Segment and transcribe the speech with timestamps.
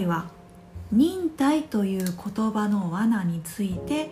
[0.00, 0.24] 回は
[0.92, 4.10] 忍耐という言葉の罠について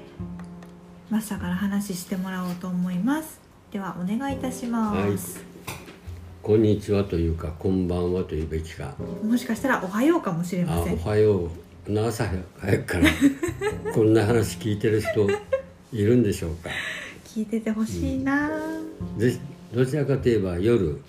[1.10, 3.40] マスターから話してもらおうと思います。
[3.72, 5.44] ではお願いいたします、
[6.42, 8.94] こんにちはというかこんばんはというべきか。
[9.22, 10.94] もしかしたらおはようかもしれあません。
[10.94, 11.44] おはよ
[11.86, 11.90] う。
[11.90, 12.30] の朝
[12.60, 13.08] 早くから
[13.94, 15.26] こんな話聞いてる人
[15.90, 16.68] いるんでしょうか？
[17.24, 18.50] 聞いててほしいな、
[19.16, 19.38] で
[19.74, 21.00] どちらかといえば夜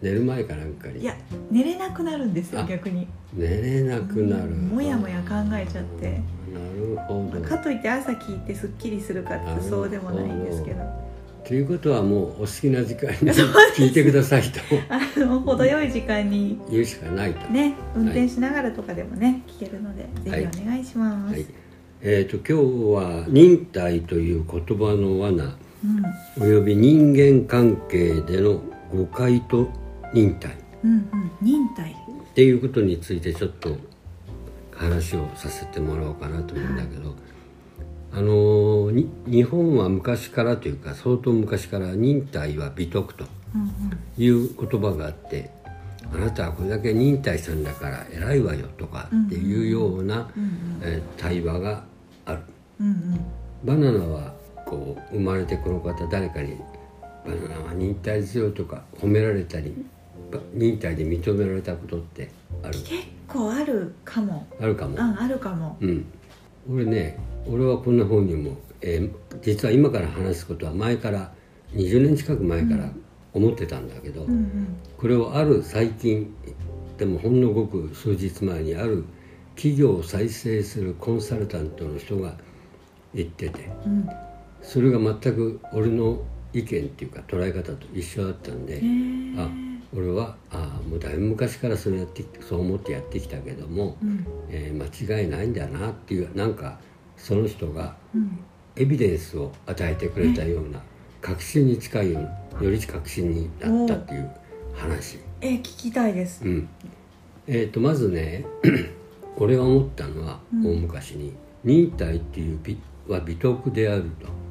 [0.00, 1.00] 寝る前かなんかに。
[1.00, 1.16] いや
[1.50, 3.08] 寝れなくなるんですよあ逆に。
[3.34, 4.50] 寝れなくなる。
[4.50, 6.10] もやもや考えちゃって。
[6.10, 7.40] なるほど。
[7.42, 10.82] かといって朝聞いてすっきりするかってそうでもないんですけど。
[11.44, 13.16] ということはもうお好きな時間に
[13.74, 14.60] 聞いてくださいと。
[14.88, 16.60] あの程よい時間に。
[16.70, 21.46] 言うしかないと、ね運転しながらとかでもね聞けるのでぜひお願いします、はい。
[22.02, 25.56] えー、と今日は忍耐という言葉の罠。
[26.38, 26.44] うん。
[26.44, 28.60] および人間関係での
[28.92, 29.68] 誤解と
[30.12, 30.56] 忍耐。
[30.84, 31.92] うんうん忍耐。
[31.92, 31.94] っ
[32.34, 33.76] ていうことについてちょっと
[34.72, 37.14] 話をさせてもらおうかなと思うんだけど、
[38.12, 43.68] あのに日本は昔からというか相当昔から忍耐は美徳とうんうん。
[44.16, 45.50] いう言葉があって
[46.12, 51.84] あなたはこれだけ忍耐したんだから偉いわよとかっていうような、うんえー対話が
[52.24, 52.40] ある。
[52.80, 53.20] うんうん。
[53.64, 54.34] バナナは
[54.64, 56.56] こう生まれてこの方誰かに
[57.26, 59.97] 「バナナは忍耐強い」とか褒められたりば
[60.54, 62.30] 忍耐で認められたことって
[62.62, 62.74] ある？
[62.80, 62.90] 結
[63.26, 64.46] 構あるかも。
[64.60, 64.94] あるかも。
[64.94, 65.76] うんあるかも。
[65.80, 66.04] うん。
[66.70, 69.10] 俺ね俺はこんな本にも、えー
[69.42, 71.32] 実は今から話すことは前から
[71.74, 72.90] 20年近く前から
[73.32, 74.76] 思ってたんだけど、うんうん。
[74.96, 76.34] これをある最近
[76.98, 79.04] でもほんのごく数日前にある
[79.54, 82.34] 企業を再生するコンサルタントの人が
[83.14, 84.08] 言っててうん。
[84.62, 86.18] それが全く俺の
[86.52, 88.80] 意見っていうか捉え方と一緒だったんで
[89.36, 89.48] あ
[89.96, 94.26] 俺はあもうだいぶ昔からそれやってそう思ってやってきたけども、うん。
[94.50, 96.78] えー間違いないんだなっていうなんか
[97.16, 98.38] その人がうん。
[98.76, 100.80] エビデンスを与えてくれたような
[101.20, 104.30] 確信に近いようなより確信になったっていう
[104.74, 105.18] 話。
[105.40, 106.44] え聞きたいです。
[106.44, 106.68] うん、
[107.48, 108.44] えー、とまずね
[109.36, 110.66] 俺が思ったのはうん。
[110.66, 111.32] 大昔に、
[111.64, 112.78] 忍耐っていう美
[113.12, 114.04] は美徳である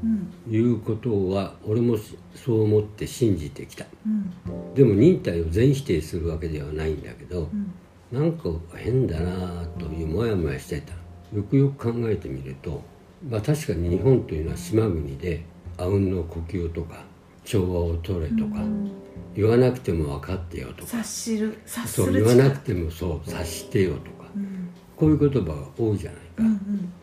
[0.03, 0.31] うん。
[0.47, 3.85] ということは俺もしそう思って信じてきた。
[4.05, 4.73] うん。
[4.73, 7.71] でも忍耐を全否定するわけではないんだけどうん。
[8.11, 10.93] なんか変だなというモヤモヤしてた。
[11.35, 12.81] よくよく考えてみると、
[13.29, 15.43] まあ、確かに日本というのは島国で
[15.77, 17.03] あうんの呼吸とか
[17.43, 18.91] 調和を取れとか、うん。
[19.35, 20.99] 言わなくても分かってよとか。
[20.99, 21.57] 察しる。
[21.65, 24.29] 察すそうる言わなくてもそう察してよとか。
[24.35, 24.69] うん。
[24.95, 26.93] こういう言葉が多いじゃないうんかう、ん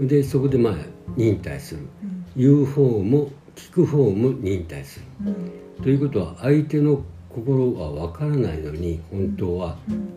[0.00, 0.74] でそこでまあ
[1.16, 1.80] 忍耐する。
[2.02, 2.24] うん。
[2.36, 5.06] 言う方も聞く方も忍耐する。
[5.26, 5.30] う
[5.80, 5.82] ん。
[5.82, 10.08] ということは相手の心は分からないのに本当はうん。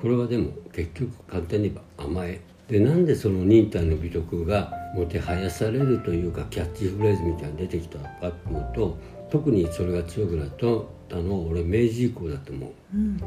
[0.00, 2.40] これはでも結局簡単に言えば甘え。
[2.68, 8.98] でなんでその忍耐の美徳がもてはやされるというかキャッチフレーズみたいに出てきたのかっていうと
[9.30, 12.70] 特にそれが強くなったのは俺明治以降だと思う。
[12.94, 13.20] うん。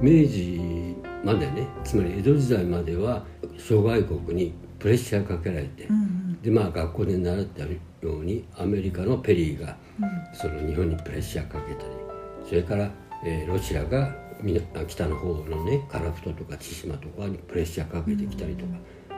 [0.00, 3.24] 明治までねつまり江戸時代までは
[3.58, 7.68] 諸外国にプレッシャーかけられて、うんでまあ学校で習ったよ
[8.02, 10.08] うにアメリカのペリーがうん。
[10.32, 11.88] その日本にプレッシャーかけたり
[12.48, 12.88] それから、
[13.24, 18.72] えーロシアが南北の方のねカラフトとか千島とかにプレッシャーかけてきたりとか、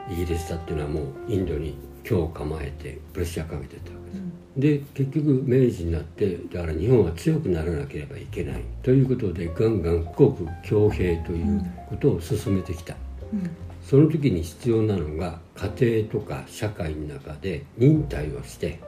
[0.09, 1.75] イギリスだっていうのはもうインドに
[2.09, 4.21] 今日構えてプレッシャーかけてたわけです。
[4.57, 12.95] で結局明治になってだから日本は強くならなければいけないということでガンガン国強兵ということを進めてきた、
[13.31, 13.49] うん
[13.83, 15.39] その時に必要なのが
[15.77, 18.79] 家庭とか社会の中で忍耐をして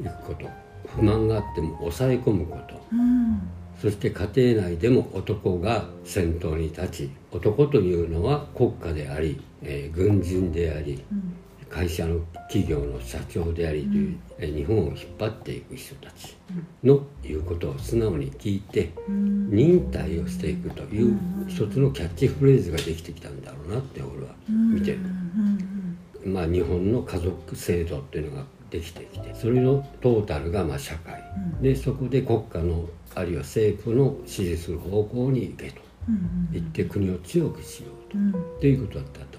[0.00, 0.48] いくこと。
[0.96, 2.80] 不満があっても抑え込むこと。
[2.92, 3.40] うん。
[3.80, 11.34] そして家庭内でも男が先頭に立ち男というのは国家であり、えー軍人でありうん
[11.70, 16.36] 会社の企業の社長でありという、えー日本を引っ張っていく人たち
[16.82, 19.50] の言うことを素直に聞いてうん。
[19.50, 24.98] 忍耐をしていくという一つのキャッチフレーズができてきたんだろうなって俺は見てる。
[24.98, 31.22] うんまあ、日本の家族制度っていうのができてきてそれのトータルがまあ社会、
[31.56, 31.62] うん。
[31.62, 39.38] でそこで国家のあるいは政府の支持する方向に行けとうん言って国を強くしようと、いうことだったと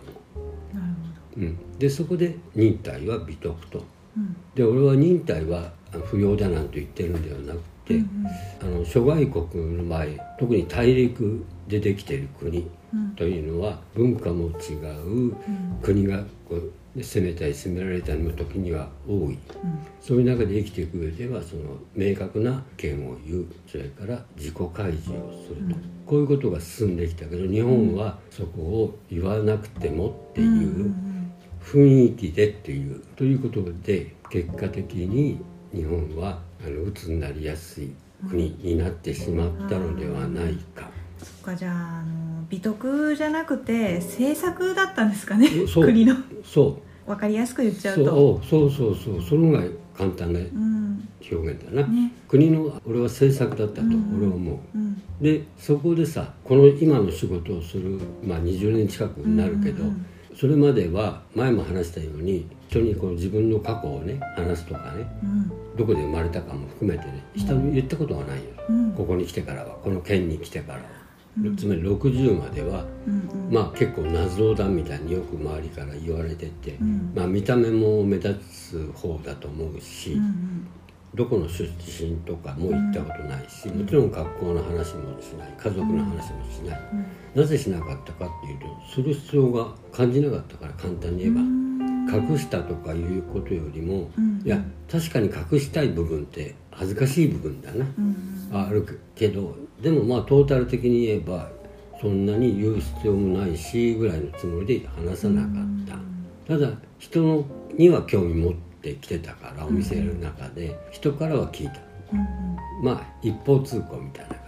[1.38, 3.84] う、うん、でそこで忍耐は美徳と。
[4.18, 4.36] うん。
[4.56, 8.26] で俺は忍耐はあ不要だなんて言ってるんではなくて、うん
[8.62, 10.06] あの諸外国の場合
[10.38, 13.12] 特に大陸でできている国うん。
[13.16, 15.36] というのは文化も違ううん。
[15.82, 16.72] 国がこう
[17.04, 19.16] 攻めたり攻められたりの時には多い。
[19.16, 19.38] うん。
[20.02, 23.46] そういう中で生きていく上ではその明確な意見を言う。
[23.68, 25.14] それから自己開示を
[25.48, 30.94] すると、こういうことが進んできたけど日本はそこを言わなくてもってうんいう
[31.64, 33.02] 雰囲気でっていう。
[33.16, 34.16] ということで。
[34.30, 35.40] 結果的に
[35.74, 37.92] 日本はあの鬱になりやすい
[38.30, 40.88] 国になってしまったのではないか。
[41.18, 45.48] そっかじゃああの美徳じゃなくて政策だったんですかね？
[45.68, 46.16] そう国の。
[46.44, 47.10] そう。
[47.10, 49.22] わかりやすく言っちゃうそとうそうそうそう。
[49.24, 49.64] その方が
[49.98, 51.10] 簡単なうん。
[51.32, 52.12] 表現だな、ね。
[52.28, 55.02] 国の俺は政策だったとうん俺は思う、うん。
[55.20, 60.06] でそこでさこの今の仕事をする、まあ、20年近くになるけど、うんうん
[60.36, 65.50] それまでは前も話したように人にこう自分の過去をね話すとかねうん。
[65.76, 68.92] どこで生まれたかも含めてね人に言ったことはないよ、うん。
[68.94, 70.86] ここに来てからはこの県に来てからは、
[71.42, 71.56] うん。
[71.56, 73.54] つまり60まではうんうん。
[73.54, 77.12] まあ結構謎だみたいによく周りから言われてて、うん。
[77.16, 80.68] まあ見た目も目立つ方だと思うし、うん
[81.16, 86.80] どこの出身とかも行ったことないし、もちろん学校の話もしない家族の話もしない、
[87.36, 87.42] うん。
[87.42, 92.30] なぜしなかったかっていうとする必要が感じなかったから簡単に言えば、うん。
[92.32, 94.42] 隠したとかいうことよりも、うん。
[94.46, 94.62] いや
[94.92, 98.50] 確かに隠したい部分って恥ずかしい部分だな、うん。
[98.52, 101.50] あるけどでもまあトータル的に言えば
[102.02, 105.54] そんなに言う必要もないしぐらいのつもりで話さなかっ
[106.48, 107.46] た、ただ人の
[107.78, 108.69] には興味持って
[109.02, 111.74] きてたからお店やる中で、人からは聞いた。
[112.14, 112.30] うん
[112.82, 114.40] まあ一方通行みたいな感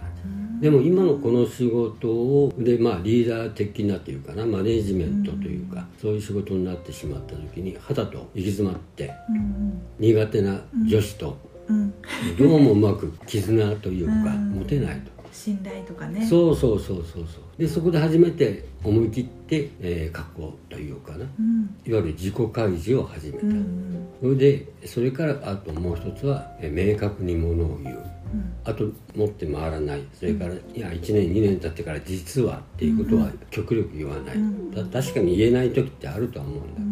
[0.56, 0.60] じ。
[0.62, 11.36] でも今のこの仕事をでまあリーダー的なというかなマネージメントというか、そういう仕事になってしまった時に肌と行き詰まってうん苦手な女子と
[11.68, 11.94] うん。
[12.38, 14.50] どうもうまく絆というかうん。
[14.60, 15.21] 持てないと。
[15.32, 16.24] 信頼とかね。
[16.26, 17.42] そうそうそうそうそう。
[17.58, 21.24] でそこで初めて思い切って、えー、格好というかな。
[21.38, 21.74] うん。
[21.86, 27.96] いわゆる自己開示を始めた、うんそれでそれからあともう一つは、えー明確にものを言う。
[27.96, 28.54] うん。
[28.64, 28.84] あと
[29.16, 30.02] 持って回らない。
[30.14, 36.91] それから、いや1年2年経ってから実はっていうことは極力言わない、うんだ確かに言えない時ってあるとは思うん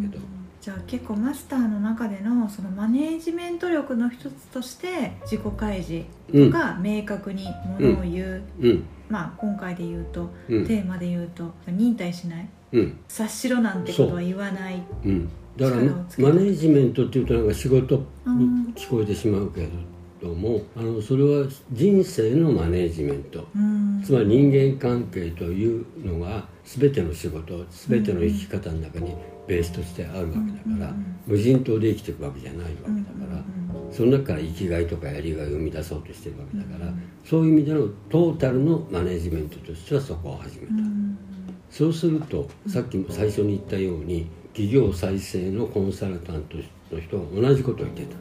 [0.61, 8.83] じゃあ結構マスターの中でのそのマネージメント力の一つとして自己開示とか明確にものを言う、うん。
[9.09, 10.67] まあ今回で言うと、うん。
[10.67, 12.47] テーマで言うと忍耐しない。
[12.73, 12.99] うん。
[13.07, 14.83] 察しろなんてことは言わない。
[15.03, 15.07] う。
[15.09, 15.29] ん。
[15.57, 18.73] だからマネージメントっていうとなんか仕事にうん。
[18.75, 19.67] 聞こえてしまうけれ
[20.21, 23.47] どもあのそれは人生のマネージメント。
[23.55, 24.01] うん。
[24.03, 29.15] つまり人間関係というのが全ての仕事全ての生き方の中に
[29.47, 30.93] ベースとしてあるわけだから
[31.25, 33.43] 無人島で生きていくわけじゃないわけだから
[33.91, 36.93] その中から生きがいとかやりがいを生み出そうとしてるわけだから
[37.25, 40.73] そういう意味でのトータルのマネージメントとしてはそこを始めた。
[41.69, 46.57] そうするとさっきも最初に言ったように企業再生のコンサルタント
[46.95, 48.17] の人が同じことを言ってた。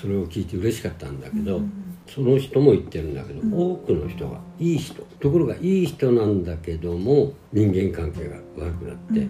[0.00, 1.60] それを聞いて嬉しかったんだけど、
[2.08, 9.26] その人も言ってるんだけど、多くの人がいい人ところがいい人なんだけども人間関係が悪くなって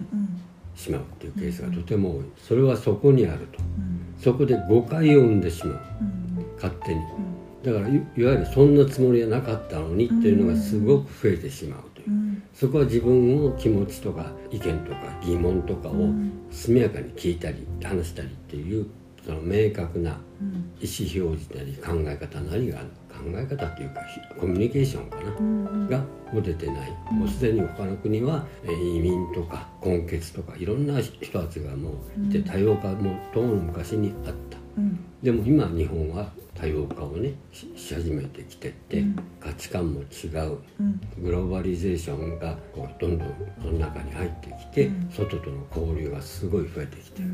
[0.75, 2.25] しまうっていうケースがとても多い。
[2.37, 3.59] それはそこにあると。
[4.21, 5.79] そこで誤解を生んでしまう。
[6.55, 7.01] 勝手に。
[7.63, 12.07] だからいいわゆるそんなつもりはなかったのにっていうのがすごく増えてしまうという、
[12.53, 15.93] そこは自分の気持ちとか意見とか疑問とかを
[16.51, 18.87] 速やかに聞いたり話したりっていう
[19.25, 20.17] その明確な
[20.79, 22.79] 意思表示なり考え方なりが
[23.09, 34.57] 考え方っていうかひコミュニケーションかな、が持ててない、もうすでに他の国はえー移民とか根血とかいろんな人たちがもういて多様化もとうの昔にあった。
[35.23, 39.03] でも今日本は多様化をねしし始めてきてって、
[39.39, 40.57] 価値観も違う、
[41.21, 47.29] グローバリゼーションがこうどんどんその中に入ってきて、外との交流がすごい増えてきてる、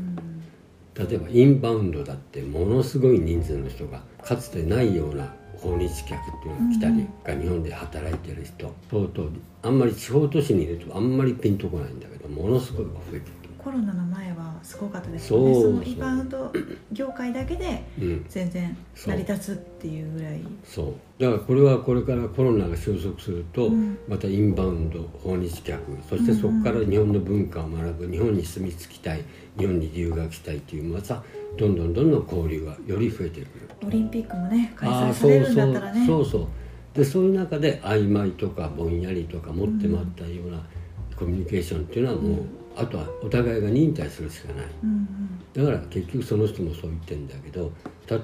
[1.08, 9.30] 例えばインバウンドだってものすごい人数の人がかつてないような訪日客っていうのが来たり、が日本で働いてる人相当
[9.62, 15.54] あんまり地方都市にいるとあんまりピンとこないんだけどものすごい増えてるコロナの前はすごかったですよね。
[15.54, 16.52] そのインバウンド
[16.92, 18.26] 業界だけでうん。
[18.28, 20.42] 全然成り立つっていうぐらい。
[20.64, 21.22] そう。
[21.22, 23.98] だからこれはこれからコロナが収束すると、うん。
[24.06, 25.80] またインバウンド訪日客
[26.10, 29.24] そしてそこから日本の文化を学ぶ日本に住み着きたい
[29.58, 31.22] 日本に留学したいっていうまた
[31.56, 33.44] どんどんどんどん交流がより増えてく。
[33.44, 36.06] るオリンピックもね開催されるんだったらね。
[36.06, 36.30] そうそう。
[36.32, 36.46] そう
[36.94, 40.60] でそういう中で曖昧とかぼんやりとか持ってまったような
[41.16, 44.66] コミュニケーションっていうのはもうあとはお互いが忍耐するしかない。
[44.82, 45.08] うん
[45.54, 47.70] だから結局その人もそう言ってんだけど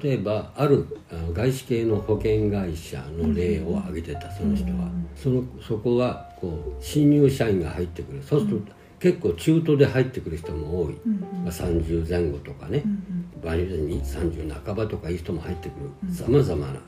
[0.03, 0.85] 例えばある
[1.33, 8.21] 外資系の保険会社の例を挙げてたその人は、そのそこはこう新入社員が入ってくる。
[8.21, 16.13] そうすると、結構中途で入ってくる人も多い、うんまあ、30前後とかね、うん場合によっては30半ばとかいう人も入ってくる。
[16.13, 16.79] さまざまな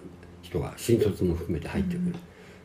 [0.41, 2.15] 人が新卒も含めて入ってくる、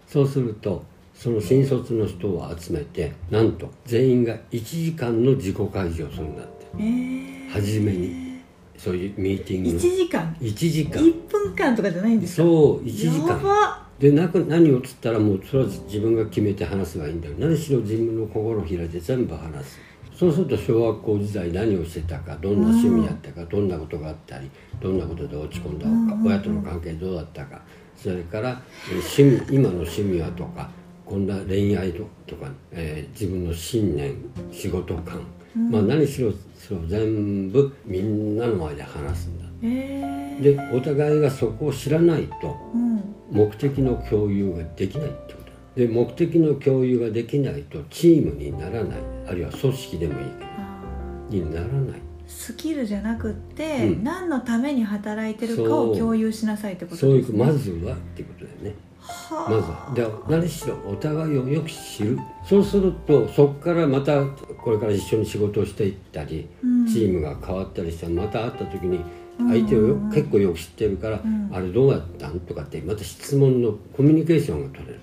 [0.06, 0.84] そうすると
[1.18, 6.66] その新卒の人を集めてなんと全員が1時間の自己開示をするんだって。
[6.74, 8.38] うんえー、初めに
[8.76, 11.02] そういうミーティング1の時間？1時間。
[11.02, 12.42] 1分間とかじゃないんですか？
[12.44, 13.88] そう1時や間ば。
[13.98, 19.80] でなく何をつったらもうそれは自分が決めて話せばいいんだよ何しろ自分の心を開いて全部話す。
[20.14, 24.48] そうすると小学校時代何をしてたかどんな趣味やったかどんなことがあったり
[24.80, 27.60] どんなことで落ち込んだのか親との関係どうだったか
[27.96, 28.60] それから
[28.90, 30.68] えー趣味今の趣味はとか
[31.08, 34.14] こんな恋愛ととか、えー自分の信念
[34.52, 35.22] 仕事観、
[35.70, 39.44] まあ何しろそれを全部みんなの前で話すんだ。
[39.62, 43.02] えー、でお互いがそこを知らないとうん。
[43.30, 45.50] 目的の共有ができないってこと。
[45.50, 48.98] だで目的の共有ができないとチームにならない。
[49.28, 50.84] あるいは組織でもいいけあ
[51.30, 52.00] どにならない。
[52.26, 54.04] スキルじゃなくって、うん。
[54.04, 58.68] 何のために働いてるかを共有しなさいってことそういうですねまずはっていうことだよね。
[58.68, 58.87] はあ
[59.30, 59.92] まずは。
[59.94, 62.18] で何しろお互いをよく知る。
[62.44, 66.86] そうするとそこからまたこれから一緒に仕事をしていったり、うん。
[66.86, 69.00] チームが変わったりしてまた会った時に
[69.38, 70.10] 相手をようん。
[70.10, 71.50] 結構よく知ってるから、ん。
[71.52, 72.40] あれどうやったん？
[72.40, 75.00] とかってまた質問のコミュニケーションが取れる。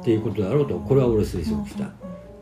[0.00, 1.90] っていうことだろうとこれは俺推測した。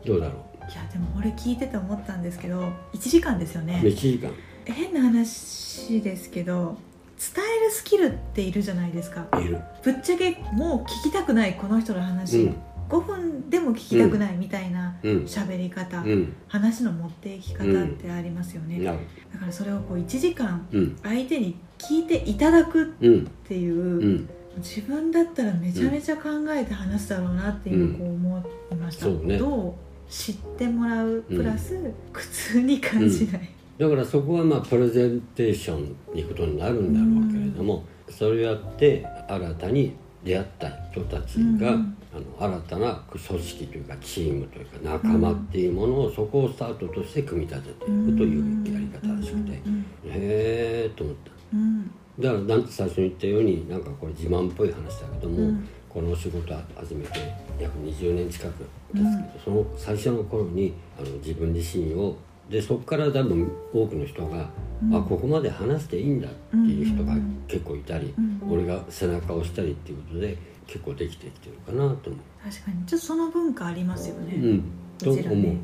[0.05, 2.61] どうだろいやでも俺聞いてて思ったんですけど
[2.93, 3.81] 1時間ですようね。
[3.83, 4.31] 1時間。
[4.65, 6.77] 変な話ですけど
[7.19, 9.27] 伝えるスキルっているじゃないですか。
[9.39, 9.59] いる。
[9.83, 12.55] ぶっちゃけもう聞きたくないこの人の話、うん。
[12.87, 15.11] 5分でも聞きたくないみたいなうん。
[15.25, 16.33] 喋り方、うん。
[16.47, 18.99] 話の持っていき方ってありますよね、なる
[19.33, 20.97] だからそれをこう1時間うん。
[21.03, 24.29] 相手に聞いていただくっうんていう、うん。
[24.57, 27.93] 自分だったらめちゃめちゃ考えて話すだろうなっていううん。
[27.95, 29.37] こう思いました、ね。
[29.37, 29.73] どう
[30.09, 31.77] 知ってもらうプラス、
[32.11, 51.31] 苦痛に感じない、だからそこはまあプレゼンテーションにことになるんだろうけれども、それをやって新たに出会った人たちが、うんあの新たな組織というかチームというか仲間っていうものをそこをスタートとして組み立てていくというやり方らしくて、うんへえと思った。
[51.53, 51.91] うん。
[52.19, 55.69] だからなんて最初に言ったようになんかこれ自慢っぽい話だけども、うん。
[55.87, 57.19] この仕事始めて
[57.59, 58.59] 約20年近く
[58.93, 62.17] ですけど、その最初の頃にあの自分自身を
[62.49, 64.49] でそこから多分多くの人が、
[64.91, 67.15] あここまで話していいんだっていう人が
[67.47, 68.41] 結構いたり、うん。
[68.49, 72.21] 俺が背中を押したりっていうことで結構できてきてるかなと思う。
[72.43, 72.85] 確かに。
[72.85, 75.55] ちょっとその文化ありますよね、うん、らね思う。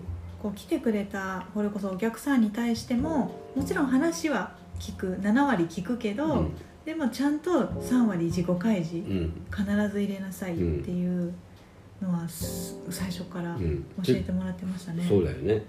[0.44, 5.18] こう来てくれたこれこそお客さんに対してももちろん話は聞く。
[5.22, 6.52] 7割聞くけど、うん。
[6.86, 9.46] でもちゃんと3割自己開示、うん。
[9.50, 11.34] 必ず入れなさいっていう
[12.02, 13.86] のはす最初からうん。
[14.04, 15.64] 教えてもらってましたね、そうだよね。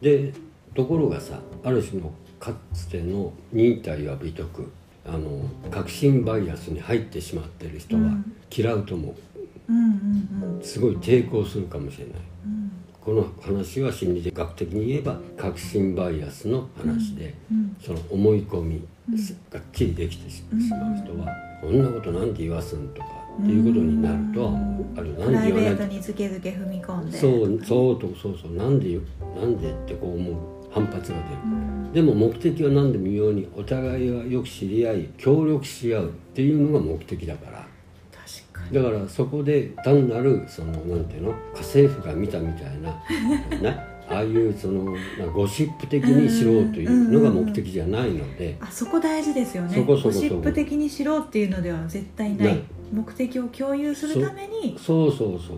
[0.00, 0.32] で
[0.78, 4.70] ところがさある種のかつての忍耐は美徳。
[5.04, 5.40] あの
[5.72, 8.32] 確信バイアスに入ってしまっている人はうん。
[8.56, 9.14] 嫌うと思
[9.68, 10.58] うんうんうん。
[10.60, 12.14] うすごい抵抗するかもしれない。
[12.44, 12.70] うん。
[13.00, 17.76] この話は心理学的に言えば確信バイアスの話で、うん。
[17.84, 19.16] その思い込みうん。
[19.50, 23.08] がっちりできてしまう人は、こんなことなんて言わすんとか
[23.42, 24.84] っていうことになるとは思う。
[24.96, 25.74] あるいはプライベなんで言わない。
[25.74, 27.18] ートにずけずけ踏み込んで。
[27.18, 28.52] そうそうとそうそう。
[28.52, 28.96] なんで
[29.40, 31.36] なんでってこう思う反発が出る。
[31.44, 37.66] うんでも目的は何でも言うようにお互いがよく知り合い協力し合うっていうのが目的だから。
[38.12, 38.74] 確かに。
[38.74, 41.30] だからそこで単なるそのなんていうの？
[41.54, 42.90] 家政婦が見たみたいな
[43.62, 44.94] な ああいうその
[45.34, 48.56] ゴシップ的に知ろうというのが目的じゃないので。
[48.60, 49.74] あそこ大事ですよね。
[49.74, 52.48] そこそこゴシップ的にしろっていうのでは絶対ない。
[52.48, 52.62] ない。
[52.92, 54.78] 目的を共有するために。
[54.78, 55.56] そうそうそうそう。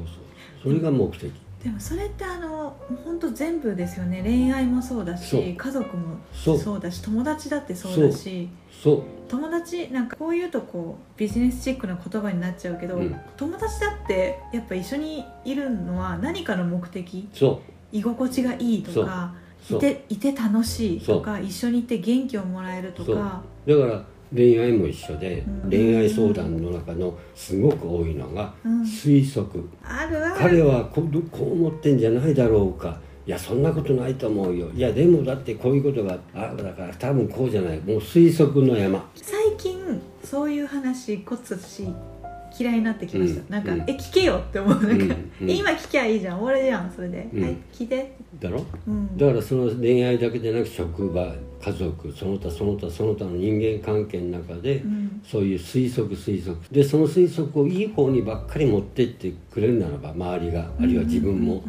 [0.62, 1.30] それが目的
[1.62, 2.74] でもそれってあの
[3.04, 4.22] 本当全部ですよね。
[4.24, 8.48] 恋愛もそうだし家族もそうだし友達だってそうだし
[8.82, 9.02] そう。
[9.28, 13.14] 友達なんかこういうとこうビジネスチックな言葉になっちゃうけど、うん。
[13.36, 17.28] 友達だってやっぱ一緒にいるのは何かの目的？
[17.34, 17.60] そ
[17.92, 19.34] 居心地がいいとか
[19.68, 23.42] いていて楽しいとか一緒にいて元気をもらえるとか。
[23.66, 23.70] う。
[23.70, 25.70] だから恋愛も一緒でうん。
[25.70, 28.82] 恋愛相談の中のすごく多いのがうん。
[28.82, 29.68] 推測。
[29.82, 30.34] あるある。
[30.38, 33.00] 彼はこうこう思ってんじゃないだろうか。
[33.26, 34.70] いやそんなことないと思うよ。
[34.74, 37.78] いやでもだってこういうことがあだから多分こうじゃない。
[37.80, 39.08] もう推測の山。
[39.14, 41.86] 最近そういう話こつし
[42.58, 43.46] 嫌いになってきました、うん。
[43.48, 43.80] なんか、うん。
[43.90, 44.82] え聞けよって思う。
[44.82, 45.50] なんか、うん。
[45.50, 47.42] 今聞きゃいいじゃん俺じゃんそれで、うん。
[47.42, 48.12] はい聞いて。
[48.38, 48.64] だろ？
[48.86, 49.16] うん。
[49.16, 55.22] だからその恋愛だけでなく職場家族その他その他その他の人間関係の中で、うん。
[55.24, 56.58] そういう推測推測。
[56.70, 61.62] でその推測をいい方にばっかり持ってってくれるならば周りがあるいは自分も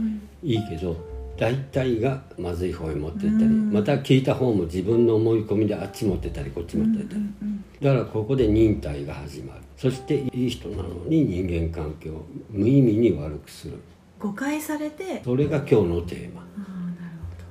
[0.43, 1.10] いいけど
[1.41, 3.73] 大体がまずい方に持ってったりうん。
[3.73, 7.19] また聞いた方も自分の思い込みであっち持ってったりこっち持ってったり。
[7.19, 9.61] うんだからここで忍耐が始まる。
[9.75, 13.79] そしていい人なのに人間関係を無意味に悪くする。
[14.19, 15.23] 誤解されて。
[15.23, 16.45] それが今日のテーマ。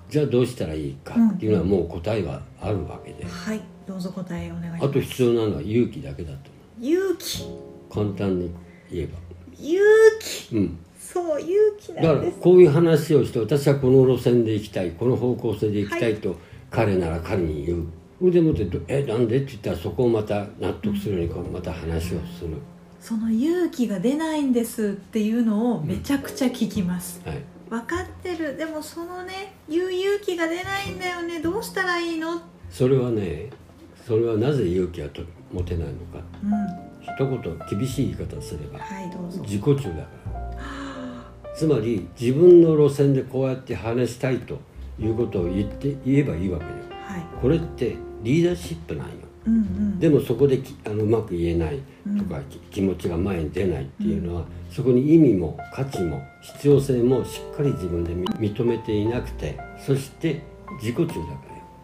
[0.08, 3.24] じゃあどうしたらいいかっていうのはもう答えはあるわけで。
[3.24, 3.60] はい。
[3.88, 4.84] どうぞ答えお願いします。
[4.84, 6.38] あと必要なのは勇気だけだと
[6.80, 7.42] 勇気。
[7.42, 7.56] 思
[7.90, 8.52] う簡単に
[8.88, 9.18] 言えば。
[9.58, 9.80] 勇
[10.20, 10.54] 気。
[10.54, 10.78] うん
[11.12, 16.36] そう勇気だからなんですこういう話をして私はこの路線で行きたいこの方向性で行きたいと
[16.70, 18.30] 彼なら彼に言う。
[18.30, 22.50] でもって「えなんで?」って言ったらそこをまた納得するようにこうまた話をする、
[23.00, 27.38] その勇気が出ないんですっていうのをめちゃくちゃ聞きます、はい、
[27.70, 28.58] 分かってる。
[28.58, 31.40] でもそのね言う勇気が出ないんだよね。
[31.40, 32.42] どうしたらいいの？
[32.70, 33.48] それはね
[34.06, 36.22] それはなぜ勇気がと持てないのか。
[36.44, 36.90] うん。
[37.02, 39.40] 一言厳しい言い方をすればはいどうぞ。
[39.40, 40.29] 自己中だから
[41.60, 44.58] つまり自分の路線でこうやって話したいと
[44.98, 46.70] いうことを言って言えばいいわけよ。
[47.04, 47.22] はい。
[47.38, 49.12] これってリーダーシップなんよ。
[49.46, 49.98] うんうん。
[50.00, 51.78] でもそこできあのうまく言えない
[52.16, 60.40] とか、き気持ちが前に出ないっていうのは、そこに意味も価値も必要性もしっかり自分でみ認めていなくてそして
[60.80, 61.34] 自己中だからよ。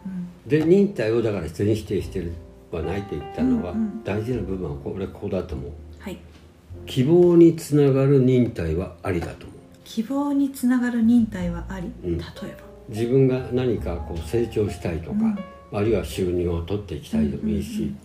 [0.07, 0.49] うん。
[0.49, 2.33] で忍耐をだから全否定してる
[2.71, 4.03] はないと言ったのは、うんうん。
[4.03, 5.71] 大事な部分はこれここだと思う。
[5.99, 6.17] はい。
[6.87, 9.56] 希望につながる忍耐はありだと思う
[9.87, 12.17] 希望につながる忍耐はあり、うん。
[12.17, 12.57] 例え
[12.89, 15.17] 自分が何かこう成長したいとか、
[15.71, 17.95] あるいは収入を取っていきたいでもいいし、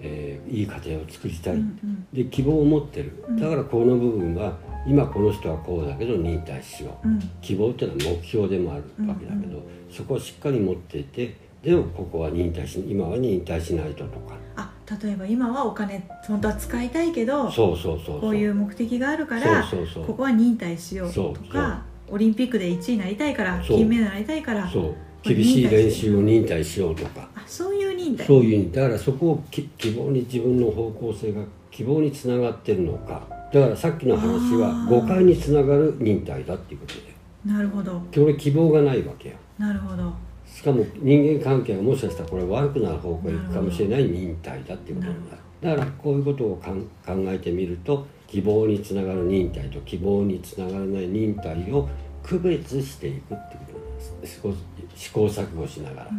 [0.00, 3.24] えーいい家庭を作りたい、ば、うんで希望を持ってる。
[3.38, 7.20] だからこの部分は今この人はこうだけど忍耐しよう、うん。
[7.40, 14.36] 希望っていうのは目標でもあるわけだけど、そこをしっかり持っていてでもここは忍耐し今は忍耐しないととか。
[14.56, 14.67] あ
[15.02, 18.20] 例えば今はお金本当は使いたいけどそうそうそうそう。
[18.20, 20.06] こういう目的があるからそうそうそう。
[20.06, 24.94] ここは忍耐しようとかオリンピックで1位になりたいから金メダルになりたいからそう。
[25.22, 27.28] 厳しい練習を忍耐しようとか。
[27.34, 28.26] あそういう忍耐。
[28.26, 33.22] そういうだからそこをき希望に自分の方向性が希望につながってるのか。
[33.52, 37.14] だからさっきの話は誤解につながる忍耐だっていうことで。
[37.44, 38.00] なるほど。
[38.14, 40.12] これ希望がないわけよなるほど
[40.54, 45.76] しかも人間関係がもしかしたらこれ悪くなる方向へ行くかもしれない忍耐だっていうことになるだ。
[45.76, 46.74] からこういうことを考
[47.06, 51.88] えてみると希望につながる忍耐と希望につながらない忍耐を
[52.22, 53.38] 区別していくってこ
[53.72, 54.34] となんです。
[54.36, 54.54] 試行
[54.96, 56.10] 試行錯誤しながら、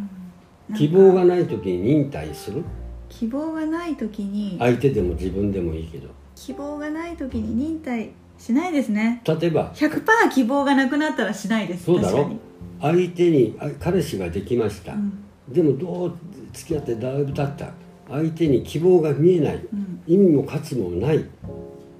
[0.70, 0.76] うん。
[0.76, 2.62] 希望がない時に忍耐する？
[3.08, 6.08] 希望がない時に相手でも自分でもいいけど。
[6.34, 9.22] 希望がない時に忍耐しないですね。
[9.26, 9.72] 例えば。
[9.74, 11.84] 100%希望がなくなったらしないです。
[11.84, 12.30] そうだろ？
[12.80, 15.12] 相手にあ彼氏ができました、うん。
[15.48, 16.14] でもどう
[16.52, 17.72] 付き合ってだいぶ経った。
[18.08, 19.56] 相手に希望が見えない。
[19.56, 20.02] うん。
[20.06, 21.24] 意味も価値もない。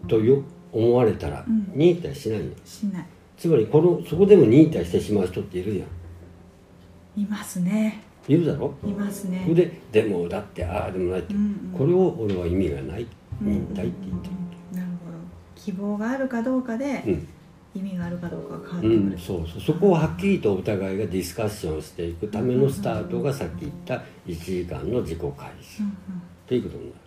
[0.09, 0.43] とよ
[0.73, 1.71] 思われたらうん。
[1.75, 3.07] 忍耐しないよしない。
[3.37, 7.23] つまりこのそこでも忍耐してしまう人っているじゃん。
[7.23, 8.03] いますね。
[8.29, 8.75] いるだろ？
[8.85, 9.43] いますね。
[9.45, 11.75] それででもだってああでもないって、うんうん。
[11.77, 13.07] これを俺は意味がない。
[13.43, 14.29] うん忍耐って言って
[14.73, 15.19] うんなるほど。
[15.55, 17.27] 希望があるかどうかでる
[17.75, 19.61] 意味があるかどうかが変わってうん、くる、うん、そうそう。
[19.61, 25.83] そこをはっきりとお互いがディスカッションしていくためのスタートがさっき言った1時間の自己開始。
[25.83, 25.95] うんうん。
[26.47, 27.01] ということになる。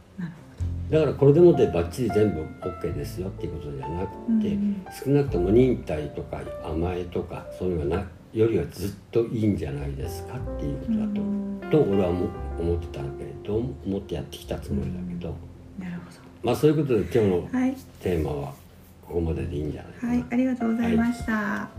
[0.90, 12.28] だからこれでもってバッチリ全部 OK ですよっていうことじゃなくて、うん少なくとも忍耐とか甘えとかそういうのがなよりはずっといいんじゃないですかっていうことだと,、うんと俺はも
[12.60, 15.36] 思ってたんだけれど思ってやってきたつもりだけど、
[15.80, 16.02] なるほ
[16.44, 17.76] まあそういうことで今日のどはい。
[18.02, 18.63] テーマはここ
[19.08, 21.34] ここまででいいんじゃないはい、ありがとうございました。
[21.34, 21.70] は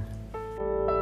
[0.91, 0.94] い